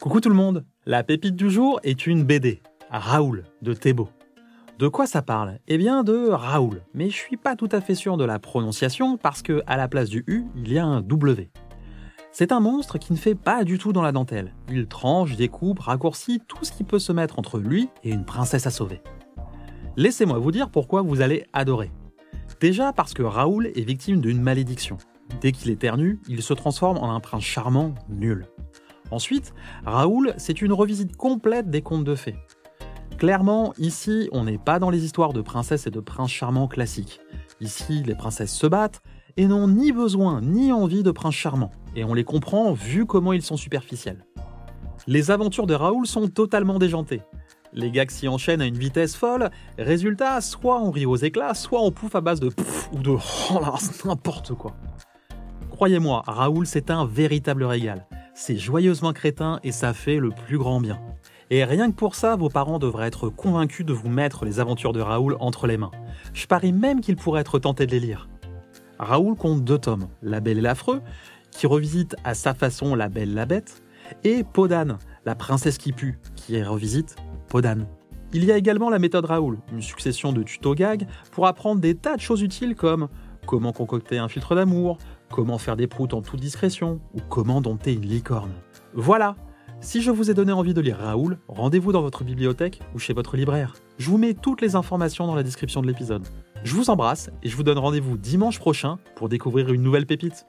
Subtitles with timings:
[0.00, 4.08] Coucou tout le monde, la pépite du jour est une BD, Raoul de Thébault.
[4.78, 5.58] De quoi ça parle?
[5.68, 9.16] Eh bien de Raoul, mais je suis pas tout à fait sûr de la prononciation
[9.16, 11.50] parce que à la place du U, il y a un W.
[12.32, 14.54] C'est un monstre qui ne fait pas du tout dans la dentelle.
[14.70, 18.66] Il tranche, découpe, raccourcit tout ce qui peut se mettre entre lui et une princesse
[18.66, 19.02] à sauver.
[19.98, 21.90] Laissez-moi vous dire pourquoi vous allez adorer.
[22.60, 24.96] Déjà parce que Raoul est victime d'une malédiction.
[25.40, 28.46] Dès qu'il éternue, il se transforme en un prince charmant nul.
[29.10, 29.52] Ensuite,
[29.84, 32.36] Raoul, c'est une revisite complète des contes de fées.
[33.18, 37.20] Clairement, ici, on n'est pas dans les histoires de princesses et de princes charmants classiques.
[37.60, 39.02] Ici, les princesses se battent
[39.36, 43.32] et n'ont ni besoin ni envie de princes charmants, et on les comprend vu comment
[43.32, 44.24] ils sont superficiels.
[45.08, 47.22] Les aventures de Raoul sont totalement déjantées.
[47.72, 51.82] Les gags s'y enchaînent à une vitesse folle, résultat, soit on rit aux éclats, soit
[51.82, 53.10] on pouffe à base de pfff ou de
[53.50, 53.74] oh là,
[54.04, 54.74] n'importe quoi.
[55.70, 58.06] Croyez-moi, Raoul, c'est un véritable régal.
[58.34, 60.98] C'est joyeusement crétin et ça fait le plus grand bien.
[61.50, 64.92] Et rien que pour ça, vos parents devraient être convaincus de vous mettre les aventures
[64.92, 65.90] de Raoul entre les mains.
[66.34, 68.28] Je parie même qu'ils pourraient être tentés de les lire.
[68.98, 71.00] Raoul compte deux tomes, La Belle et l'Affreux,
[71.50, 73.82] qui revisite à sa façon La Belle la Bête,
[74.24, 77.16] et Podane, la princesse qui pue, qui revisite
[78.32, 81.94] Il y a également la méthode Raoul, une succession de tutos gags pour apprendre des
[81.94, 83.08] tas de choses utiles comme
[83.46, 84.98] comment concocter un filtre d'amour,
[85.30, 88.52] comment faire des proutes en toute discrétion ou comment dompter une licorne.
[88.92, 89.34] Voilà
[89.80, 93.14] Si je vous ai donné envie de lire Raoul, rendez-vous dans votre bibliothèque ou chez
[93.14, 93.74] votre libraire.
[93.96, 96.28] Je vous mets toutes les informations dans la description de l'épisode.
[96.64, 100.46] Je vous embrasse et je vous donne rendez-vous dimanche prochain pour découvrir une nouvelle pépite.